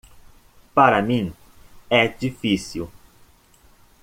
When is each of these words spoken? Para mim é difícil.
Para 0.73 0.99
mim 0.99 1.31
é 1.87 2.07
difícil. 2.07 2.91